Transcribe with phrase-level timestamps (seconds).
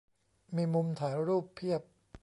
[0.55, 1.81] มีมุมถ่ายรูปเพียบ